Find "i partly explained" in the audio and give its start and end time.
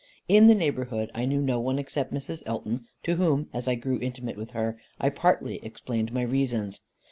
4.99-6.11